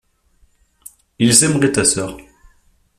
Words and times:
Ils 1.19 1.43
aimeraient 1.43 1.73
ta 1.73 1.85
sœur. 1.85 2.17